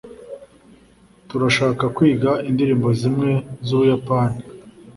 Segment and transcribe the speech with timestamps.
[1.29, 3.31] turashaka kwiga indirimbo zimwe
[3.65, 4.41] z'ubuyapani